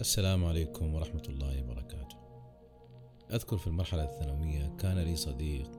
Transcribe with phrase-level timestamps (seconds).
[0.00, 2.16] السلام عليكم ورحمة الله وبركاته.
[3.32, 5.70] أذكر في المرحلة الثانوية كان لي صديق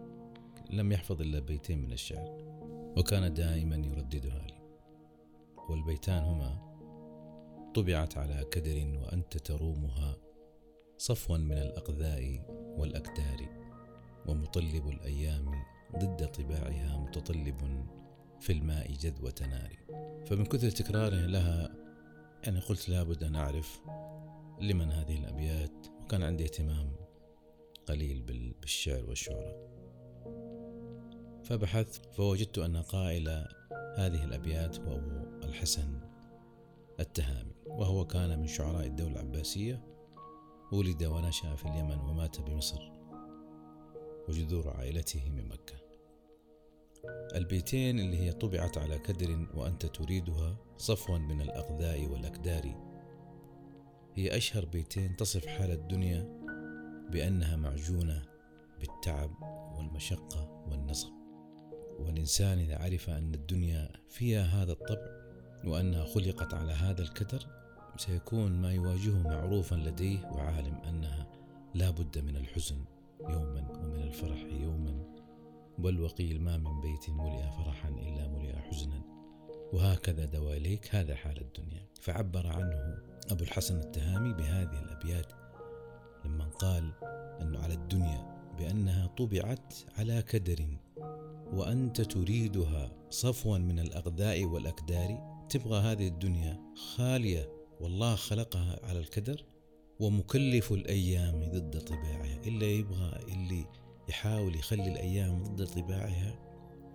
[0.70, 2.38] لم يحفظ إلا بيتين من الشعر،
[2.98, 4.62] وكان دائما يرددها لي.
[5.70, 6.52] والبيتان هما:
[7.76, 10.18] طبعت على كدر وأنت ترومها
[10.98, 12.46] صفوا من الأقذاء
[12.78, 13.50] والأكدار،
[14.28, 15.52] ومطلب الأيام
[15.98, 17.86] ضد طباعها متطلب
[18.40, 19.78] في الماء جذوة نار.
[20.26, 21.81] فمن كثر تكراره لها
[22.44, 23.82] يعني قلت لابد أن أعرف
[24.62, 26.96] لمن هذه الأبيات وكان عندي اهتمام
[27.86, 28.22] قليل
[28.62, 29.72] بالشعر والشعراء
[31.44, 33.30] فبحثت فوجدت أن قائل
[33.98, 36.02] هذه الأبيات هو أبو الحسن
[37.00, 39.84] التهامي وهو كان من شعراء الدولة العباسية
[40.72, 42.92] ولد ونشأ في اليمن ومات بمصر
[44.30, 45.81] وجذور عائلته من مكة.
[47.36, 52.76] البيتين اللي هي طبعت على كدر وأنت تريدها صفوا من الأقذاء والأكدار
[54.16, 56.42] هي أشهر بيتين تصف حال الدنيا
[57.12, 58.22] بأنها معجونة
[58.80, 59.32] بالتعب
[59.78, 61.12] والمشقة والنصب.
[62.00, 65.08] والإنسان إذا عرف أن الدنيا فيها هذا الطبع
[65.66, 67.48] وأنها خلقت على هذا الكدر
[67.98, 71.28] سيكون ما يواجهه معروفا لديه وعالم أنها
[71.74, 72.86] لا بد من الحزن
[73.22, 75.01] يوما ومن الفرح يوما.
[75.82, 79.02] بل وقيل ما من بيت ملئ فرحا إلا ملئ حزنا.
[79.74, 81.88] وهكذا دواليك هذا حال الدنيا.
[82.02, 82.98] فعبر عنه
[83.32, 85.34] أبو الحسن التهامي بهذه الأبيات
[86.26, 86.92] لما قال
[87.42, 90.78] أنه على الدنيا بأنها طبعت على كدر
[91.54, 96.60] وأنت تريدها صفوا من الأغذاء والأكدار تبغى هذه الدنيا
[96.96, 99.46] خالية والله خلقها على الكدر
[100.00, 103.66] ومكلف الأيام ضد طباعها إلا يبغى اللي
[104.12, 106.40] يحاول يخلي الأيام ضد طباعها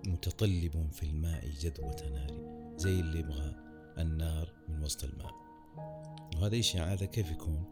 [0.06, 2.32] متطلب في الماء جذوة نار
[2.76, 3.54] زي اللي يبغى
[3.98, 5.32] النار من وسط الماء.
[6.36, 7.64] وهذا الشيء هذا كيف يكون؟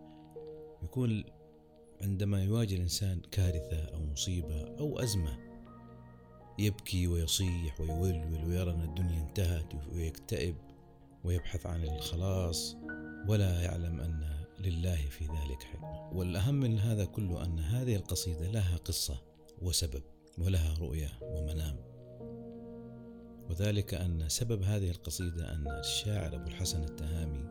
[0.83, 1.25] يكون
[2.03, 5.39] عندما يواجه الإنسان كارثة أو مصيبة أو أزمة
[6.59, 10.57] يبكي ويصيح ويولول ويرى أن الدنيا انتهت ويكتئب
[11.25, 12.77] ويبحث عن الخلاص
[13.29, 16.13] ولا يعلم أن لله في ذلك حكمة.
[16.13, 19.34] والأهم من هذا كله أن هذه القصيدة لها قصة.
[19.63, 20.03] وسبب
[20.39, 21.77] ولها رؤية ومنام.
[23.51, 27.49] وذلك أن سبب هذه القصيدة أن الشاعر أبو الحسن التهامي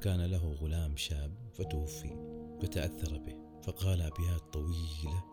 [0.00, 2.16] كان له غلام شاب فتوفي
[2.62, 5.24] فتأثر به فقال أبيات طويلة.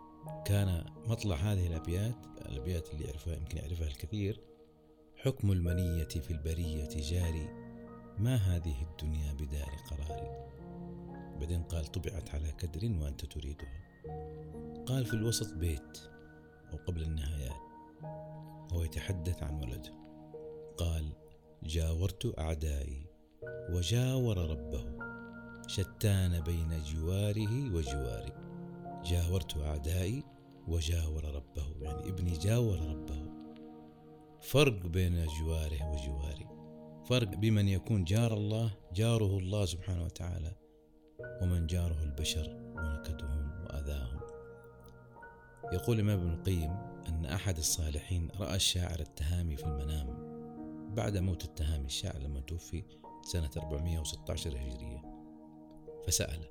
[0.45, 2.15] كان مطلع هذه الأبيات
[2.49, 4.41] الأبيات اللي يعرفها يمكن يعرفها الكثير
[5.15, 7.49] حكم المنية في البرية جاري
[8.19, 10.51] ما هذه الدنيا بدار قرار؟
[11.41, 13.81] بعدين قال طبعت على كدر وأنت تريدها.
[14.85, 15.97] قال في الوسط بيت
[16.73, 17.61] أو قبل النهايات.
[18.71, 19.93] وهو يتحدث عن ولده.
[20.77, 21.13] قال
[21.63, 23.05] جاورت أعدائي
[23.69, 24.85] وجاور ربه
[25.67, 28.33] شتان بين جواره وجواري.
[29.03, 30.23] جاورت أعدائي
[30.67, 31.75] وجاور ربه.
[31.81, 33.31] يعني ابني جاور ربه.
[34.41, 36.47] فرق بين جواره وجواري.
[37.09, 40.60] فرق بمن يكون جار الله جاره الله سبحانه وتعالى.
[41.41, 44.19] ومن جاره البشر ونكدهم وأذاهم.
[45.73, 46.71] يقول الإمام ابن القيم
[47.07, 50.31] أن أحد الصالحين رأى الشاعر التهامي في المنام
[50.95, 52.83] بعد موت التهامي الشاعر لما توفي
[53.23, 55.01] سنة 416 هجرية
[56.07, 56.45] فسأل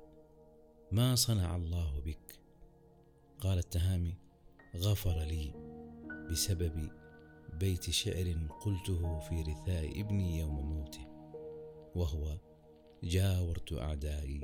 [0.91, 2.39] ما صنع الله بك؟
[3.39, 4.17] قال التهامي
[4.75, 5.53] غفر لي
[6.31, 6.89] بسبب
[7.53, 8.35] بيت شعر
[8.65, 11.07] قلته في رثاء ابني يوم موته
[11.95, 12.37] وهو
[13.03, 14.41] جاورت أعدائي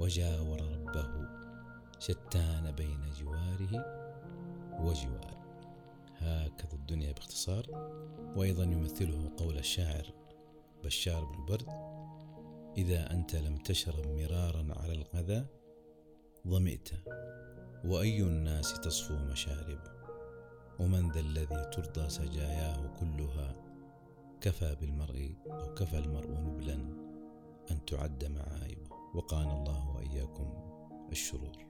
[0.00, 1.28] وجاور ربه
[1.98, 3.84] شتان بين جواره
[4.80, 5.38] وجواري
[6.18, 7.66] هكذا الدنيا باختصار.
[8.36, 10.06] وأيضا يمثله قول الشاعر
[10.84, 11.68] بشار بن برد
[12.76, 15.46] إذا أنت لم تشرب مرارا على الغذا
[16.48, 16.88] ظمئت
[17.84, 19.80] وأي الناس تصفو مشارب؟
[20.78, 23.52] ومن ذا الذي ترضى سجاياه كلها؟
[24.40, 26.97] كفى بالمرء أو كفى المرء نبلا.
[27.70, 30.46] أن تعد معايبه وقانا الله وإياكم
[31.12, 31.67] الشرور.